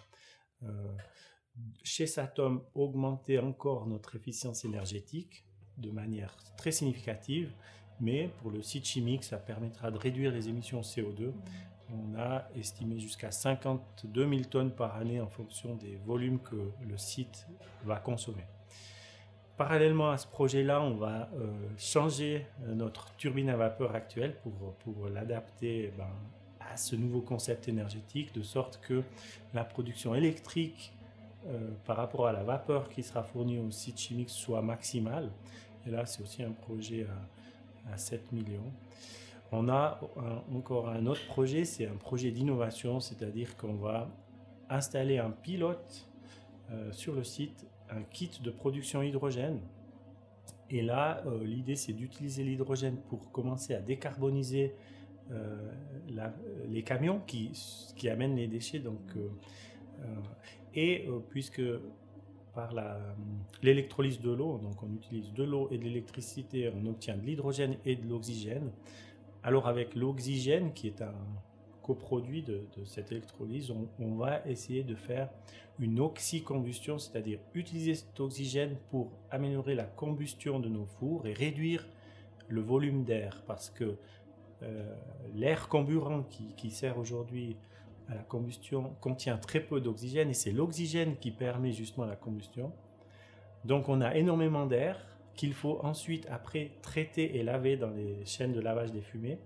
euh, 0.65 0.97
chez 1.83 2.07
Satom, 2.07 2.65
augmenter 2.75 3.39
encore 3.39 3.87
notre 3.87 4.17
efficience 4.17 4.65
énergétique 4.65 5.45
de 5.77 5.91
manière 5.91 6.37
très 6.57 6.73
significative, 6.73 7.53
mais 8.01 8.29
pour 8.41 8.51
le 8.51 8.63
site 8.63 8.87
chimique, 8.87 9.25
ça 9.25 9.39
permettra 9.39 9.91
de 9.91 9.99
réduire 9.99 10.33
les 10.33 10.49
émissions 10.49 10.81
CO2. 10.81 11.33
On 11.93 12.19
a 12.19 12.49
estimé 12.55 12.99
jusqu'à 12.99 13.31
52 13.31 14.29
000 14.29 14.43
tonnes 14.45 14.71
par 14.71 14.97
année 14.97 15.21
en 15.21 15.27
fonction 15.27 15.75
des 15.75 15.97
volumes 16.05 16.39
que 16.39 16.73
le 16.89 16.97
site 16.97 17.47
va 17.85 17.97
consommer. 17.97 18.45
Parallèlement 19.57 20.11
à 20.11 20.17
ce 20.17 20.27
projet-là, 20.27 20.81
on 20.81 20.95
va 20.95 21.29
euh, 21.35 21.53
changer 21.77 22.47
euh, 22.63 22.75
notre 22.75 23.15
turbine 23.17 23.51
à 23.51 23.57
vapeur 23.57 23.95
actuelle 23.95 24.37
pour, 24.85 25.09
l'adapter 25.09 25.93
ben, 25.99 26.09
à 26.61 26.79
ce 26.79 26.97
nouveau 26.97 27.21
concept 27.21 27.69
énergétique, 27.69 28.33
de 28.35 28.43
sorte 28.43 28.81
que 28.81 29.03
la 29.53 29.65
production 29.65 30.15
électrique 30.15 30.95
euh, 31.47 31.71
par 31.85 31.97
rapport 31.97 32.27
à 32.27 32.33
la 32.33 32.43
vapeur 32.43 32.89
qui 32.89 33.03
sera 33.03 33.23
fournie 33.23 33.59
au 33.59 33.71
site 33.71 33.99
chimique 33.99 34.31
soit 34.31 34.63
maximale. 34.63 35.31
Et 35.87 35.91
là, 35.91 36.07
c'est 36.07 36.23
aussi 36.23 36.43
un 36.43 36.53
projet 36.53 37.07
à, 37.93 37.99
7 37.99 38.33
millions. 38.33 38.73
On 39.53 39.69
a 39.69 40.01
encore 40.55 40.89
un 40.89 41.07
autre 41.07 41.27
projet, 41.27 41.65
c'est 41.65 41.87
un 41.87 41.97
projet 41.97 42.31
d'innovation, 42.31 43.01
c'est-à-dire 43.01 43.57
qu'on 43.57 43.75
va 43.75 44.09
installer 44.69 45.19
un 45.19 45.31
pilote 45.31 46.09
sur 46.93 47.15
le 47.15 47.25
site 47.25 47.67
un 47.91 48.03
kit 48.03 48.31
de 48.43 48.51
production 48.51 49.03
hydrogène. 49.03 49.61
Et 50.71 50.83
là, 50.83 51.23
euh, 51.27 51.45
l'idée, 51.45 51.75
c'est 51.75 51.93
d'utiliser 51.93 52.45
l'hydrogène 52.45 52.97
pour 53.09 53.33
commencer 53.33 53.75
à 53.75 53.81
décarboniser 53.81 54.75
euh, 55.33 55.73
les 56.69 56.83
camions 56.83 57.21
qui, 57.27 57.51
qui, 57.97 58.09
amènent 58.09 58.37
les 58.37 58.47
déchets. 58.47 58.79
Donc, 58.79 59.01
euh, 59.17 59.29
et 60.75 61.09
puisque 61.29 61.63
par 62.55 62.73
l'électrolyse 63.63 64.21
de 64.21 64.31
l'eau, 64.31 64.59
donc 64.59 64.83
on 64.83 64.93
utilise 64.95 65.33
de 65.33 65.45
l'eau 65.45 65.69
et 65.71 65.79
de 65.79 65.85
l'électricité, 65.85 66.73
on 66.75 66.87
obtient 66.87 67.17
de 67.17 67.23
l'hydrogène 67.23 67.77
et 67.85 67.97
de 67.97 68.09
l'oxygène. 68.09 68.71
Alors 69.43 69.69
avec 69.69 69.95
l'oxygène, 69.95 70.73
qui 70.73 70.87
est 70.87 71.03
un 71.03 71.15
coproduit 71.83 72.43
de, 72.43 72.69
cette 72.85 73.11
électrolyse, 73.11 73.73
on, 73.99 74.15
va 74.15 74.47
essayer 74.47 74.85
de 74.85 74.95
faire 74.95 75.29
une 75.79 75.99
oxycombustion, 75.99 76.99
c'est-à-dire 76.99 77.41
utiliser 77.55 77.95
cet 77.95 78.21
oxygène 78.21 78.77
pour 78.91 79.11
améliorer 79.31 79.75
la 79.75 79.85
combustion 79.85 80.61
de 80.61 80.69
nos 80.69 80.85
fours 80.85 81.27
et 81.27 81.33
réduire 81.33 81.89
le 82.49 82.61
volume 82.61 83.05
d'air, 83.05 83.43
parce 83.47 83.71
que 83.71 83.97
euh, 84.63 84.95
l'air 85.35 85.69
comburant 85.69 86.23
qui, 86.23 86.71
sert 86.71 86.99
aujourd'hui 86.99 87.57
à 88.09 88.15
la 88.15 88.23
combustion 88.23 88.95
contient 89.01 89.39
très 89.39 89.61
peu 89.61 89.81
d'oxygène 89.81 90.31
et 90.31 90.35
c'est 90.35 90.53
l'oxygène 90.53 91.17
qui 91.17 91.31
permet 91.31 91.73
justement 91.73 92.07
la 92.07 92.17
combustion. 92.17 92.73
Donc 93.65 93.89
on 93.89 94.01
a 94.01 94.15
énormément 94.15 94.67
d'air 94.67 94.97
qu'il 95.41 95.55
faut 95.55 95.79
ensuite 95.83 96.27
après 96.29 96.73
traiter 96.83 97.39
et 97.39 97.43
laver 97.43 97.79
dans 97.79 97.89
les 97.89 98.27
chaînes 98.27 98.53
de 98.53 98.61
lavage 98.61 98.93
des 98.93 99.01
fumées. 99.01 99.39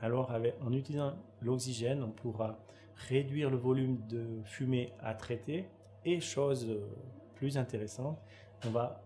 Alors 0.00 0.32
en 0.62 0.72
utilisant 0.72 1.14
l'oxygène, 1.42 2.02
on 2.02 2.10
pourra 2.10 2.64
réduire 2.94 3.50
le 3.50 3.58
volume 3.58 3.98
de 4.06 4.40
fumée 4.44 4.94
à 4.98 5.12
traiter 5.12 5.66
et 6.06 6.20
chose 6.20 6.66
euh, 6.70 6.88
plus 7.34 7.58
intéressante, 7.58 8.18
on 8.64 8.70
va 8.70 9.04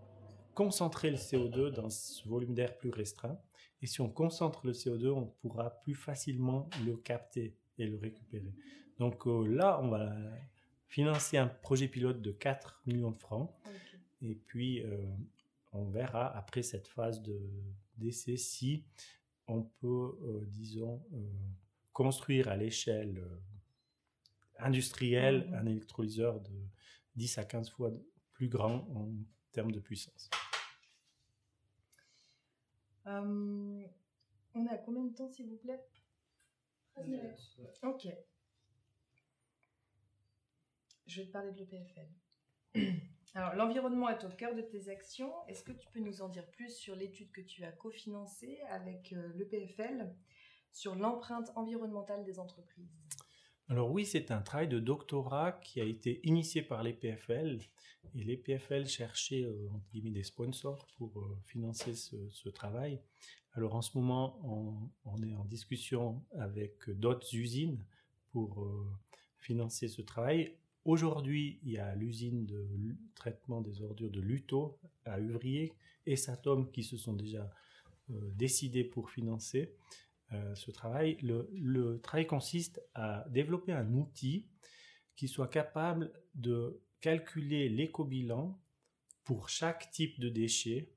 concentrer 0.53 1.09
le 1.09 1.17
CO2 1.17 1.69
dans 1.69 1.89
ce 1.89 2.25
volume 2.25 2.53
d'air 2.53 2.77
plus 2.77 2.91
restreint. 2.91 3.37
Et 3.81 3.85
si 3.85 3.99
on 3.99 4.07
concentre 4.09 4.65
le 4.65 4.71
CO2, 4.71 5.09
on 5.09 5.25
pourra 5.41 5.81
plus 5.81 5.95
facilement 5.95 6.69
le 6.85 6.95
capter 6.95 7.57
et 7.77 7.85
le 7.85 7.97
récupérer. 7.97 8.53
Donc 8.99 9.27
euh, 9.27 9.45
là, 9.47 9.81
on 9.83 9.89
va 9.89 10.13
financer 10.87 11.35
un 11.35 11.47
projet 11.47 11.89
pilote 11.89 12.21
de 12.21 12.31
4 12.31 12.83
millions 12.85 13.11
de 13.11 13.19
francs. 13.19 13.51
Et 14.21 14.35
puis, 14.35 14.81
euh, 14.85 14.97
on 15.71 15.85
verra 15.85 16.35
après 16.35 16.63
cette 16.63 16.87
phase 16.87 17.21
d'essai 17.97 18.37
si 18.37 18.85
on 19.47 19.63
peut, 19.63 20.17
disons, 20.47 21.01
construire 21.93 22.47
à 22.47 22.55
l'échelle 22.55 23.19
euh, 23.19 23.37
industrielle 24.59 25.49
mmh 25.49 25.53
un 25.53 25.65
électrolyseur 25.65 26.39
de 26.39 26.67
10 27.15 27.37
à 27.37 27.45
15 27.45 27.69
fois 27.69 27.91
plus 28.33 28.47
grand 28.47 28.87
en 28.95 29.11
termes 29.51 29.71
de 29.71 29.79
puissance. 29.79 30.29
Euh, 33.07 33.83
on 34.53 34.67
a 34.67 34.77
combien 34.77 35.03
de 35.03 35.13
temps, 35.13 35.29
s'il 35.29 35.49
vous 35.49 35.57
plaît? 35.57 35.83
Ok. 37.83 38.07
Je 41.07 41.21
vais 41.21 41.27
te 41.27 41.31
parler 41.31 41.51
de 41.51 41.59
l'EPFL. 41.59 42.07
Alors, 43.33 43.55
l'environnement 43.55 44.09
est 44.09 44.25
au 44.25 44.29
cœur 44.29 44.55
de 44.55 44.61
tes 44.61 44.89
actions. 44.89 45.31
Est-ce 45.47 45.63
que 45.63 45.71
tu 45.71 45.87
peux 45.93 46.01
nous 46.01 46.21
en 46.21 46.27
dire 46.27 46.45
plus 46.51 46.75
sur 46.75 46.95
l'étude 46.95 47.31
que 47.31 47.39
tu 47.39 47.63
as 47.63 47.71
cofinancée 47.71 48.59
avec 48.69 49.13
euh, 49.13 49.31
l'EPFL 49.35 50.13
sur 50.73 50.95
l'empreinte 50.95 51.49
environnementale 51.55 52.25
des 52.25 52.39
entreprises? 52.39 52.91
Alors 53.69 53.89
oui, 53.89 54.05
c'est 54.05 54.31
un 54.31 54.41
travail 54.41 54.67
de 54.67 54.79
doctorat 54.79 55.53
qui 55.53 55.79
a 55.79 55.85
été 55.85 56.19
initié 56.27 56.61
par 56.61 56.83
les 56.83 56.91
PFL 56.91 57.61
et 58.15 58.23
les 58.25 58.35
PFL 58.35 58.85
cherchaient 58.85 59.45
euh, 59.45 59.69
des 59.93 60.23
sponsors 60.23 60.85
pour 60.97 61.17
euh, 61.21 61.37
financer 61.45 61.93
ce, 61.93 62.49
travail. 62.49 62.99
Alors 63.53 63.75
en 63.75 63.81
ce 63.81 63.97
moment, 63.97 64.91
on, 65.05 65.23
est 65.23 65.35
en 65.35 65.45
discussion 65.45 66.21
avec 66.37 66.89
d'autres 66.89 67.33
usines 67.33 67.85
pour 68.31 68.65
financer 69.39 69.89
ce 69.89 70.01
travail. 70.01 70.57
Aujourd'hui, 70.83 71.59
il 71.63 71.71
y 71.71 71.77
a 71.77 71.95
l'usine 71.95 72.45
de 72.45 72.67
traitement 73.15 73.61
des 73.61 73.81
ordures 73.81 74.09
de 74.09 74.19
Luto 74.19 74.79
à 75.05 75.19
Uvrier 75.19 75.73
et 76.05 76.15
Satom 76.15 76.71
qui 76.71 76.83
se 76.83 76.97
sont 76.97 77.13
déjà 77.13 77.49
décidés 78.09 78.83
pour 78.83 79.09
financer. 79.09 79.75
Euh, 80.33 80.55
ce 80.55 80.71
travail. 80.71 81.17
Le, 81.21 81.99
travail 82.01 82.25
consiste 82.25 82.81
à 82.93 83.25
développer 83.29 83.73
un 83.73 83.93
outil 83.93 84.45
qui 85.17 85.27
soit 85.27 85.49
capable 85.49 86.13
de 86.35 86.79
calculer 87.01 87.67
l'éco-bilan 87.67 88.57
pour 89.25 89.49
chaque 89.49 89.91
type 89.91 90.19
de 90.21 90.29
déchet. 90.29 90.89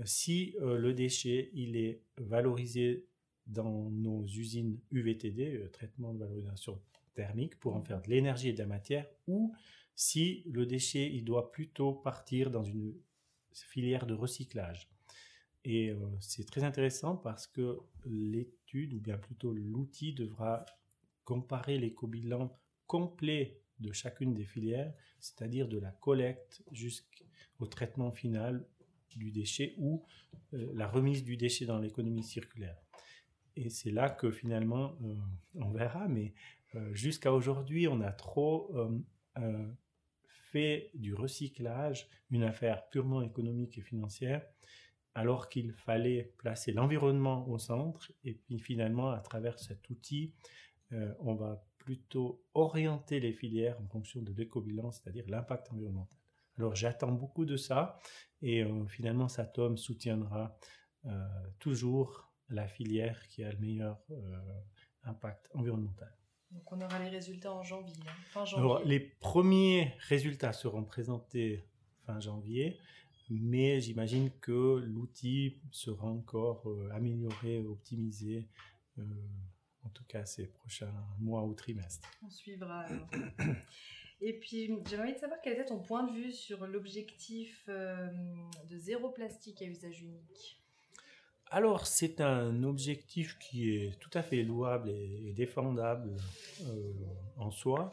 Euh, 0.00 0.02
si 0.04 0.56
euh, 0.60 0.76
le 0.76 0.92
déchet 0.92 1.50
il 1.52 1.76
est 1.76 2.02
valorisé 2.18 3.06
dans 3.46 3.90
nos 3.90 4.24
usines 4.24 4.80
UVTD, 4.90 5.70
traitement 5.70 6.12
de 6.12 6.18
valorisation 6.18 6.80
thermique, 7.14 7.58
pour 7.58 7.74
en 7.74 7.82
faire 7.82 8.02
de 8.02 8.10
l'énergie 8.10 8.48
et 8.50 8.52
de 8.52 8.58
la 8.58 8.66
matière, 8.66 9.06
ou 9.26 9.54
si 9.94 10.42
le 10.46 10.66
déchet 10.66 11.10
il 11.12 11.24
doit 11.24 11.52
plutôt 11.52 11.92
partir 11.92 12.50
dans 12.50 12.64
une 12.64 12.94
filière 13.52 14.06
de 14.06 14.14
recyclage. 14.14 14.88
Et 15.64 15.90
euh, 15.90 15.96
c'est 16.20 16.44
très 16.44 16.64
intéressant 16.64 17.16
parce 17.16 17.46
que 17.46 17.78
l'étude, 18.04 18.92
ou 18.94 19.00
bien 19.00 19.16
plutôt 19.16 19.52
l'outil, 19.52 20.12
devra 20.12 20.66
comparer 21.24 21.78
l'éco-bilan 21.78 22.58
complet 22.86 23.62
de 23.80 23.92
chacune 23.92 24.34
des 24.34 24.44
filières, 24.44 24.92
c'est-à-dire 25.20 25.68
de 25.68 25.78
la 25.78 25.90
collecte 25.90 26.62
jusqu'au 26.70 27.66
traitement 27.66 28.12
final 28.12 28.66
du 29.10 29.30
déchet 29.30 29.74
ou 29.78 30.04
euh, 30.52 30.70
la 30.74 30.86
remise 30.86 31.24
du 31.24 31.36
déchet 31.36 31.64
dans 31.64 31.78
l'économie 31.78 32.22
circulaire. 32.22 32.76
Et 33.56 33.70
c'est 33.70 33.90
là 33.90 34.10
que 34.10 34.30
finalement, 34.30 34.96
euh, 35.02 35.14
on 35.54 35.70
verra, 35.70 36.08
mais 36.08 36.34
jusqu'à 36.92 37.32
aujourd'hui, 37.32 37.88
on 37.88 38.00
a 38.00 38.12
trop 38.12 38.74
fait 40.54 40.90
du 40.94 41.14
recyclage 41.14 42.08
une 42.30 42.44
affaire 42.44 42.88
purement 42.88 43.22
économique 43.22 43.78
et 43.78 43.80
financière 43.80 44.46
alors 45.14 45.48
qu'il 45.48 45.72
fallait 45.72 46.32
placer 46.38 46.72
l'environnement 46.72 47.48
au 47.48 47.58
centre. 47.58 48.12
Et 48.24 48.34
puis 48.34 48.58
finalement, 48.58 49.10
à 49.10 49.20
travers 49.20 49.58
cet 49.58 49.88
outil, 49.90 50.34
euh, 50.92 51.12
on 51.20 51.34
va 51.34 51.64
plutôt 51.78 52.42
orienter 52.54 53.20
les 53.20 53.32
filières 53.32 53.80
en 53.80 53.86
fonction 53.86 54.22
de 54.22 54.32
l'éco-bilan, 54.32 54.90
c'est-à-dire 54.90 55.24
l'impact 55.28 55.70
environnemental. 55.72 56.18
Alors 56.58 56.74
j'attends 56.74 57.12
beaucoup 57.12 57.44
de 57.44 57.56
ça 57.56 57.98
et 58.42 58.62
euh, 58.62 58.86
finalement 58.86 59.28
Satom 59.28 59.76
soutiendra 59.76 60.56
euh, 61.06 61.26
toujours 61.58 62.32
la 62.48 62.68
filière 62.68 63.26
qui 63.28 63.42
a 63.42 63.50
le 63.50 63.58
meilleur 63.58 63.98
impact 65.02 65.50
environnemental. 65.54 66.14
Donc 66.54 66.72
on 66.72 66.80
aura 66.80 66.98
les 67.00 67.10
résultats 67.10 67.52
en 67.52 67.62
janvier. 67.62 68.02
Hein, 68.06 68.12
fin 68.30 68.44
janvier. 68.44 68.64
Alors 68.64 68.84
les 68.84 69.00
premiers 69.00 69.94
résultats 70.08 70.52
seront 70.52 70.84
présentés 70.84 71.64
fin 72.06 72.20
janvier 72.20 72.78
mais 73.30 73.80
j'imagine 73.80 74.30
que 74.40 74.82
l'outil 74.86 75.60
sera 75.70 76.06
encore 76.06 76.68
euh, 76.68 76.90
amélioré, 76.92 77.60
optimisé, 77.60 78.48
euh, 78.98 79.02
en 79.84 79.88
tout 79.90 80.04
cas 80.04 80.24
ces 80.26 80.46
prochains 80.46 80.92
mois 81.18 81.44
ou 81.44 81.54
trimestres. 81.54 82.08
On 82.22 82.30
suivra. 82.30 82.86
Et 84.20 84.38
puis, 84.38 84.70
j'aimerais 84.86 85.08
envie 85.08 85.14
de 85.14 85.18
savoir 85.18 85.40
quel 85.42 85.54
était 85.54 85.66
ton 85.66 85.80
point 85.80 86.04
de 86.04 86.12
vue 86.12 86.32
sur 86.32 86.66
l'objectif 86.66 87.64
euh, 87.68 88.08
de 88.70 88.78
zéro 88.78 89.10
plastique 89.10 89.60
à 89.60 89.66
usage 89.66 90.02
unique. 90.02 90.63
Alors, 91.54 91.86
c'est 91.86 92.20
un 92.20 92.64
objectif 92.64 93.38
qui 93.38 93.76
est 93.76 93.96
tout 94.00 94.10
à 94.12 94.24
fait 94.24 94.42
louable 94.42 94.90
et, 94.90 95.32
défendable 95.36 96.16
euh, 96.62 96.92
en 97.36 97.52
soi. 97.52 97.92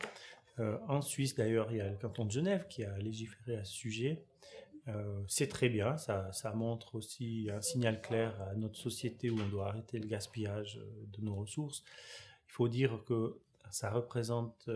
Euh, 0.58 0.80
en 0.88 1.02
Suisse, 1.04 1.36
d'ailleurs, 1.36 1.68
il 1.70 1.78
y 1.78 1.82
a 1.82 1.88
le 1.88 1.96
canton 1.96 2.26
de 2.26 2.32
Genève 2.32 2.66
qui 2.68 2.84
a 2.84 2.98
légiféré 2.98 3.58
à 3.58 3.64
ce 3.64 3.72
sujet. 3.72 4.26
Euh, 4.88 5.22
c'est 5.28 5.48
très 5.48 5.70
bien, 5.70 5.96
ça, 5.98 6.32
montre 6.56 6.96
aussi 6.96 7.50
un 7.54 7.62
signal 7.62 8.02
clair 8.02 8.34
à 8.42 8.56
notre 8.56 8.80
société 8.80 9.30
où 9.30 9.40
on 9.40 9.48
doit 9.50 9.68
arrêter 9.68 10.00
le 10.00 10.08
gaspillage 10.08 10.80
de 11.16 11.22
nos 11.22 11.36
ressources. 11.36 11.84
Il 12.48 12.54
faut 12.54 12.68
dire 12.68 13.04
que 13.06 13.38
ça 13.70 13.92
représente 13.92 14.72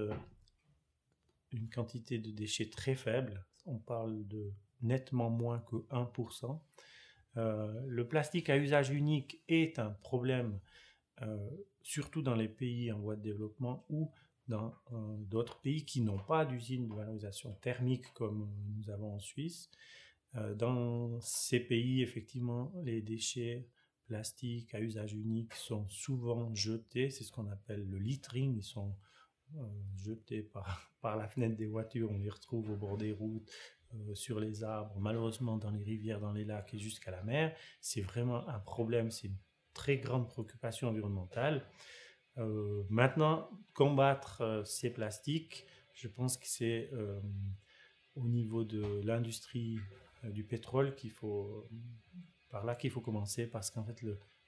une 1.52 1.70
quantité 1.72 2.20
de 2.20 2.30
déchets 2.30 2.70
très 2.70 2.94
faible. 2.94 3.44
On 3.66 3.80
parle 3.80 4.28
de 4.28 4.54
nettement 4.84 5.32
moins 5.32 5.58
que 5.72 5.78
1%. 5.90 6.60
Euh, 7.38 7.82
le 7.88 8.08
plastique 8.08 8.50
à 8.50 8.58
usage 8.58 8.90
unique 8.90 9.42
est 9.48 9.80
un 9.80 9.92
problème, 9.92 10.60
euh, 11.22 11.50
surtout 11.82 12.22
dans 12.22 12.36
les 12.36 12.48
pays 12.48 12.92
en 12.92 13.00
voie 13.00 13.16
de 13.16 13.22
développement 13.22 13.86
ou 13.90 14.12
dans 14.48 14.76
euh, 14.94 15.18
d'autres 15.20 15.60
pays 15.60 15.86
qui 15.86 16.02
n'ont 16.02 16.20
pas 16.20 16.46
d'usine 16.46 16.88
de 16.88 16.94
valorisation 16.94 17.54
thermique 17.62 18.14
comme 18.14 18.50
nous 18.78 18.90
avons 18.90 19.16
en 19.16 19.20
Suisse. 19.20 19.70
dans 20.58 21.18
ces 21.22 21.62
pays, 21.62 22.02
effectivement, 22.02 22.74
les 22.84 23.02
déchets 23.02 23.70
plastiques 24.06 24.76
à 24.76 24.82
usage 24.82 25.14
unique 25.14 25.54
sont 25.54 25.88
souvent 25.88 26.54
jetés. 26.54 27.10
C'est 27.10 27.24
ce 27.24 27.32
qu'on 27.32 27.48
appelle 27.48 27.86
le 27.90 27.98
littering. 27.98 28.58
Ils 28.58 28.64
sont 28.64 28.94
jetés 29.96 30.42
par, 30.44 30.92
par 31.02 31.16
la 31.16 31.30
fenêtre 31.30 31.56
des 31.56 31.68
voitures. 31.68 32.12
On 32.12 32.18
les 32.18 32.30
retrouve 32.30 32.70
au 32.70 32.76
bord 32.76 32.98
des 32.98 33.14
routes, 33.14 33.50
euh, 33.96 34.16
sur 34.16 34.40
les 34.40 34.64
arbres, 34.64 34.96
malheureusement 35.00 35.58
dans 35.58 35.72
les 35.72 35.84
rivières, 35.84 36.20
dans 36.20 36.32
les 36.32 36.46
lacs 36.46 36.74
et 36.74 36.80
jusqu'à 36.80 37.12
la 37.12 37.24
mer. 37.24 37.56
C'est 37.82 38.02
vraiment 38.02 38.48
un 38.48 38.60
problème, 38.60 39.12
c'est 39.12 39.28
une 39.28 39.38
très 39.74 39.98
grande 39.98 40.28
préoccupation 40.28 40.90
environnementale. 40.90 41.66
Euh, 42.38 42.84
maintenant, 42.90 43.50
combattre 43.74 44.42
euh, 44.42 44.64
ces 44.64 44.90
plastiques, 44.90 45.66
je 45.94 46.08
pense 46.08 46.38
que 46.38 46.48
c'est 46.48 46.90
au 48.16 48.28
niveau 48.28 48.66
de 48.66 49.02
l'industrie 49.06 49.80
du 50.24 50.44
pétrole 50.44 50.94
qu'il 50.96 51.12
faut, 51.12 51.66
par 52.50 52.66
là 52.66 52.76
qu'il 52.76 52.92
faut 52.92 53.00
commencer, 53.00 53.48
parce 53.48 53.72
qu'en 53.72 53.86
fait, 53.86 54.04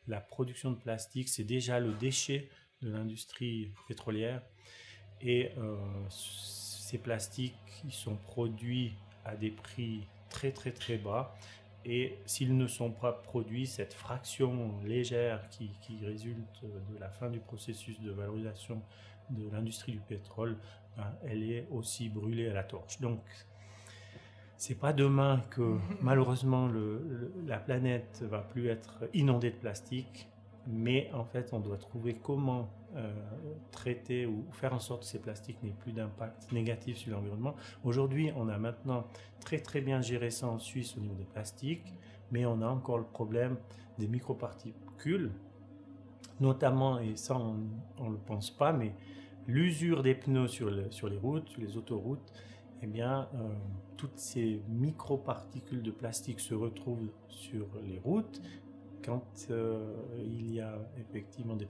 la 0.08 0.20
production 0.20 0.72
de 0.72 0.77
plastique, 0.77 1.30
c'est 1.30 1.46
déjà 1.46 1.80
le 1.80 1.94
déchet 1.94 2.50
de 2.82 2.89
l'industrie 2.89 3.72
pétrolière. 3.88 4.42
Et 5.22 5.51
ces 6.10 6.98
plastiques, 6.98 7.56
ils 7.86 7.94
sont 7.94 8.18
produits 8.18 8.94
à 9.27 9.36
des 9.36 9.51
prix 9.51 10.07
très 10.29 10.51
très 10.51 10.72
très 10.72 10.98
bas. 10.98 11.36
Et 11.86 12.17
s'ils 12.25 12.57
ne 12.57 12.67
sont 12.67 12.91
pas 12.91 13.13
produits, 13.13 13.65
cette 13.65 13.93
fraction 13.93 14.74
légère 14.84 15.48
qui, 15.50 15.72
qui, 15.81 16.05
résulte 16.05 16.63
de 16.63 17.00
la 17.00 17.10
fin 17.10 17.29
du 17.29 17.39
processus 17.39 18.01
de 18.01 18.12
valorisation 18.12 18.81
de 19.29 19.50
l'industrie 19.50 19.93
du 19.93 20.00
pétrole, 20.00 20.57
ben, 20.98 21.13
elle 21.25 21.43
est 21.50 21.65
aussi 21.72 22.10
brûlée 22.10 22.50
à 22.50 22.53
la 22.53 22.63
torche. 22.63 23.00
Donc, 23.00 23.22
c'est 24.57 24.75
pas 24.75 24.91
demain 24.91 25.41
que 25.50 25.77
malheureusement 26.01 26.67
le, 26.67 27.31
la 27.46 27.57
planète 27.57 28.24
va 28.29 28.39
plus 28.39 28.67
être 28.67 29.03
inondée 29.13 29.51
de 29.51 29.55
plastique, 29.55 30.27
mais 30.67 31.09
en 31.13 31.24
fait, 31.24 31.53
on 31.53 31.59
doit 31.59 31.77
trouver 31.77 32.15
comment 32.15 32.69
euh, 32.95 33.13
traiter 33.71 34.25
ou 34.25 34.45
faire 34.51 34.74
en 34.74 34.79
sorte 34.79 35.01
que 35.01 35.07
ces 35.07 35.19
plastiques 35.19 35.62
n'aient 35.63 35.75
plus 35.79 35.93
d'impact 35.93 36.51
négatif 36.51 36.97
sur 36.97 37.12
l'environnement. 37.12 37.55
Aujourd'hui, 37.83 38.31
on 38.36 38.50
a 38.50 38.57
maintenant 38.57 39.05
très 39.39 39.59
très 39.59 39.81
bien 39.81 40.01
géré 40.01 40.29
ça 40.29 40.47
en 40.47 40.59
Suisse 40.59 40.95
au 40.97 41.00
niveau 41.00 41.15
des 41.15 41.25
plastiques, 41.25 41.93
mais 42.31 42.45
on 42.45 42.62
a 42.62 42.67
encore 42.67 42.97
le 42.97 43.06
problème 43.06 43.58
des 43.97 44.08
microparticules, 44.08 45.32
notamment, 46.39 46.99
et 46.99 47.15
ça 47.15 47.38
on 47.38 48.03
ne 48.03 48.12
le 48.12 48.17
pense 48.17 48.51
pas, 48.51 48.73
mais 48.73 48.93
l'usure 49.47 50.03
des 50.03 50.13
pneus 50.13 50.49
sur, 50.49 50.69
les 50.69 51.17
routes, 51.17 51.49
sur 51.49 51.62
les 51.62 51.77
autoroutes, 51.77 52.34
eh 52.82 52.88
bien, 52.88 53.27
euh, 53.34 53.53
toutes 53.95 54.17
ces 54.19 54.62
microparticules 54.67 55.82
de 55.82 55.91
plastique 55.91 56.39
se 56.39 56.53
retrouvent 56.53 57.10
sur 57.27 57.67
les 57.84 57.97
routes. 57.99 58.41
Quand 59.08 59.24
euh, 59.52 59.96
il 60.17 60.54
y 60.54 60.60
a 60.60 60.78
effectivement 61.00 61.56
des 61.56 61.65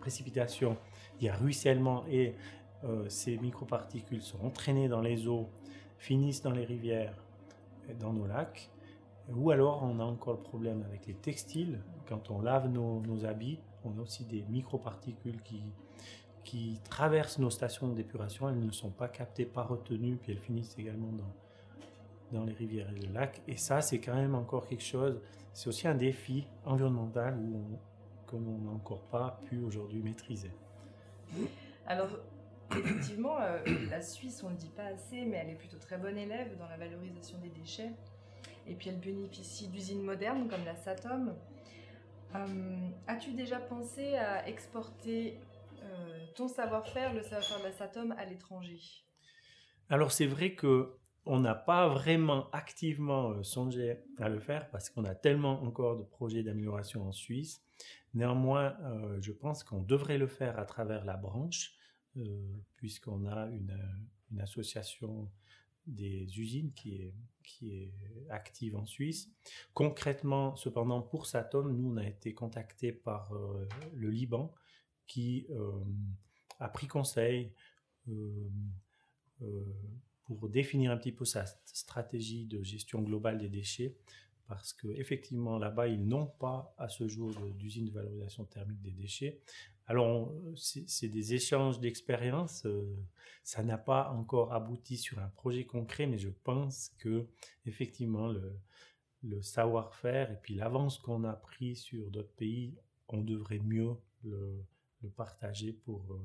précipitations, 0.00 0.78
il 1.20 1.26
y 1.26 1.28
a 1.28 1.36
ruissellement 1.36 2.06
et 2.08 2.36
euh, 2.84 3.06
ces 3.10 3.36
microparticules 3.36 4.22
sont 4.22 4.40
entraînées 4.42 4.88
dans 4.88 5.02
les 5.02 5.28
eaux, 5.28 5.50
finissent 5.98 6.40
dans 6.40 6.52
les 6.52 6.64
rivières, 6.64 7.22
dans 8.00 8.14
nos 8.14 8.26
lacs. 8.26 8.70
Ou 9.36 9.50
alors 9.50 9.82
on 9.82 10.00
a 10.00 10.04
encore 10.04 10.32
le 10.32 10.42
problème 10.42 10.82
avec 10.88 11.06
les 11.06 11.12
textiles. 11.12 11.80
Quand 12.08 12.30
on 12.30 12.40
lave 12.40 12.70
nos, 12.70 13.26
habits, 13.26 13.60
on 13.84 13.98
a 13.98 14.00
aussi 14.00 14.24
des 14.24 14.42
microparticules 14.48 15.42
qui, 15.42 15.60
qui 16.44 16.80
traversent 16.88 17.38
nos 17.38 17.50
stations 17.50 17.88
d'épuration. 17.88 18.48
Elles 18.48 18.64
ne 18.64 18.72
sont 18.72 18.88
pas 18.88 19.08
captées, 19.08 19.44
pas 19.44 19.64
retenues, 19.64 20.16
puis 20.16 20.32
elles 20.32 20.40
finissent 20.40 20.78
également 20.78 21.12
dans, 21.12 21.30
dans 22.32 22.44
les 22.44 22.52
rivières 22.52 22.90
et 22.90 22.98
les 22.98 23.08
lacs. 23.08 23.42
Et 23.46 23.56
ça, 23.56 23.80
c'est 23.80 24.00
quand 24.00 24.14
même 24.14 24.34
encore 24.34 24.66
quelque 24.66 24.84
chose. 24.84 25.20
C'est 25.52 25.68
aussi 25.68 25.88
un 25.88 25.94
défi 25.94 26.46
environnemental 26.64 27.38
où 27.38 27.56
on, 27.56 27.78
qu'on 28.28 28.40
n'a 28.40 28.70
encore 28.70 29.02
pas 29.08 29.40
pu 29.46 29.58
aujourd'hui 29.60 30.02
maîtriser. 30.02 30.52
Alors, 31.86 32.10
effectivement, 32.72 33.40
euh, 33.40 33.58
la 33.90 34.02
Suisse, 34.02 34.42
on 34.42 34.48
ne 34.48 34.52
le 34.52 34.58
dit 34.58 34.70
pas 34.70 34.84
assez, 34.84 35.24
mais 35.24 35.38
elle 35.38 35.50
est 35.50 35.58
plutôt 35.58 35.78
très 35.78 35.96
bonne 35.96 36.18
élève 36.18 36.56
dans 36.58 36.68
la 36.68 36.76
valorisation 36.76 37.38
des 37.38 37.48
déchets. 37.48 37.90
Et 38.66 38.74
puis 38.74 38.90
elle 38.90 39.00
bénéficie 39.00 39.68
d'usines 39.68 40.02
modernes 40.02 40.46
comme 40.48 40.64
la 40.66 40.76
Satom. 40.76 41.34
Euh, 42.34 42.88
as-tu 43.06 43.32
déjà 43.32 43.58
pensé 43.58 44.16
à 44.16 44.46
exporter 44.46 45.38
euh, 45.82 46.26
ton 46.34 46.48
savoir-faire, 46.48 47.14
le 47.14 47.22
savoir-faire 47.22 47.60
de 47.60 47.64
la 47.64 47.72
Satom, 47.72 48.12
à 48.12 48.26
l'étranger? 48.26 48.80
Alors 49.88 50.12
c'est 50.12 50.26
vrai 50.26 50.54
que 50.54 50.98
on 51.28 51.40
n'a 51.40 51.54
pas 51.54 51.88
vraiment 51.88 52.50
activement 52.50 53.42
songé 53.42 53.98
à 54.18 54.28
le 54.28 54.40
faire 54.40 54.68
parce 54.70 54.90
qu'on 54.90 55.04
a 55.04 55.14
tellement 55.14 55.62
encore 55.62 55.96
de 55.96 56.02
projets 56.02 56.42
d'amélioration 56.42 57.06
en 57.06 57.12
Suisse 57.12 57.62
Néanmoins, 58.14 58.76
euh, 58.82 59.20
je 59.20 59.32
pense 59.32 59.62
qu'on 59.62 59.82
devrait 59.82 60.18
le 60.18 60.26
faire 60.26 60.58
à 60.58 60.64
travers 60.64 61.04
la 61.04 61.16
branche, 61.16 61.74
euh, 62.16 62.22
puisqu'on 62.76 63.26
a 63.26 63.48
une, 63.48 63.76
association 64.40 65.30
des 65.86 66.38
usines 66.38 66.72
qui 66.72 66.96
est, 66.96 67.14
active 68.28 68.76
en 68.76 68.84
Suisse. 68.84 69.30
Concrètement, 69.72 70.54
cependant, 70.54 71.00
pour 71.00 71.26
Satom, 71.26 71.74
nous, 71.74 71.92
on 71.92 71.96
a 71.96 72.06
été 72.06 72.34
contacté 72.34 72.92
par 72.92 73.32
euh, 73.32 73.66
le 73.94 74.10
Liban 74.10 74.52
qui 75.06 75.46
a 76.60 76.68
pris 76.68 76.86
conseil 76.86 77.54
pour 80.28 80.48
définir 80.48 80.90
un 80.92 80.96
petit 80.96 81.12
peu 81.12 81.24
sa 81.24 81.46
stratégie 81.64 82.44
de 82.44 82.62
gestion 82.62 83.00
globale 83.02 83.38
des 83.38 83.48
déchets 83.48 83.96
parce 84.48 84.72
qu'effectivement, 84.72 85.58
là-bas, 85.58 85.88
ils 85.88 86.08
n'ont 86.08 86.26
pas 86.26 86.74
à 86.78 86.88
ce 86.88 87.06
jour 87.06 87.30
d'usine 87.58 87.84
de 87.84 87.90
valorisation 87.92 88.44
thermique 88.44 88.80
des 88.80 88.92
déchets. 88.92 89.40
Alors, 89.86 90.32
c'est 90.56 91.08
des 91.08 91.34
échanges 91.34 91.80
d'expériences. 91.80 92.64
Euh, 92.64 92.96
ça 93.42 93.62
n'a 93.62 93.76
pas 93.76 94.10
encore 94.10 94.54
abouti 94.54 94.96
sur 94.96 95.18
un 95.18 95.28
projet 95.28 95.64
concret, 95.64 96.06
mais 96.06 96.18
je 96.18 96.30
pense 96.30 96.90
que 96.98 97.26
effectivement, 97.66 98.28
le, 98.28 99.42
savoir-faire 99.42 100.30
et 100.30 100.36
puis 100.36 100.54
l'avance 100.54 100.98
qu'on 100.98 101.24
a 101.24 101.34
pris 101.34 101.76
sur 101.76 102.10
d'autres 102.10 102.34
pays, 102.34 102.74
on 103.08 103.20
devrait 103.20 103.58
mieux 103.58 103.96
le, 104.24 104.64
partager 105.16 105.72
pour 105.72 106.12
euh, 106.12 106.20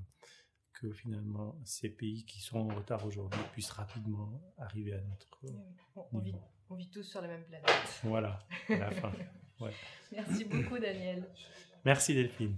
que 0.83 0.91
finalement 0.91 1.55
ces 1.63 1.89
pays 1.89 2.25
qui 2.25 2.41
sont 2.41 2.57
en 2.57 2.75
retard 2.75 3.05
aujourd'hui 3.05 3.39
puissent 3.53 3.71
rapidement 3.71 4.41
arriver 4.57 4.93
à 4.93 5.01
notre 5.01 5.45
niveau. 6.21 6.41
On 6.69 6.75
vit 6.75 6.89
tous 6.89 7.03
sur 7.03 7.21
la 7.21 7.29
même 7.29 7.43
planète. 7.45 7.69
Voilà, 8.03 8.39
à 8.69 8.77
la 8.77 8.91
fin. 8.91 9.11
Merci 10.11 10.43
beaucoup, 10.43 10.77
Daniel. 10.77 11.29
Merci, 11.85 12.13
Delphine. 12.13 12.57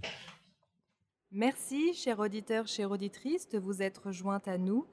Merci, 1.30 1.94
chers 1.94 2.18
auditeurs, 2.18 2.66
chères 2.66 2.90
auditrices, 2.90 3.48
de 3.48 3.58
vous 3.58 3.82
être 3.82 4.10
jointes 4.10 4.48
à 4.48 4.58
nous. 4.58 4.86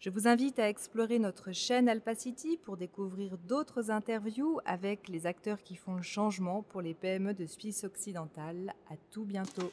Je 0.00 0.10
vous 0.10 0.26
invite 0.26 0.58
à 0.58 0.68
explorer 0.68 1.18
notre 1.18 1.52
chaîne 1.52 1.88
Alpacity 1.88 2.56
pour 2.56 2.76
découvrir 2.76 3.36
d'autres 3.38 3.90
interviews 3.90 4.58
avec 4.64 5.08
les 5.08 5.26
acteurs 5.26 5.62
qui 5.62 5.76
font 5.76 5.94
le 5.94 6.02
changement 6.02 6.62
pour 6.62 6.80
les 6.80 6.94
PME 6.94 7.34
de 7.34 7.46
Suisse 7.46 7.84
occidentale. 7.84 8.74
À 8.90 8.96
tout 9.10 9.24
bientôt. 9.24 9.70